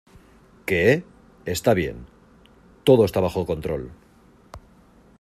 ¿Qué? 0.65 1.03
Está 1.45 1.75
bien. 1.75 2.07
todo 2.83 3.05
está 3.05 3.19
bajo 3.19 3.45
control. 3.45 3.91